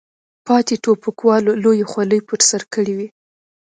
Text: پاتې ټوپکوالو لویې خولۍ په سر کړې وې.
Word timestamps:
پاتې 0.47 0.73
ټوپکوالو 0.83 1.51
لویې 1.63 1.85
خولۍ 1.91 2.19
په 2.27 2.33
سر 2.49 2.61
کړې 2.73 2.93
وې. 2.97 3.07